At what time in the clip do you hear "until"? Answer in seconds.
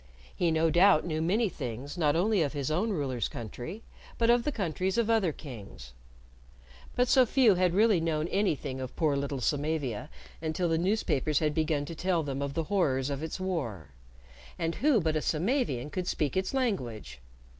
10.41-10.67